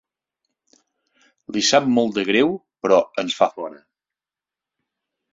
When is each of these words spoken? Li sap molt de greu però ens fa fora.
Li 1.57 1.61
sap 1.67 1.89
molt 1.97 2.15
de 2.15 2.23
greu 2.29 2.49
però 2.85 2.97
ens 3.25 3.35
fa 3.41 3.49
fora. 3.59 3.77